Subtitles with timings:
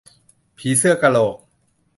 [0.57, 1.37] ผีเสื้อกะโหลก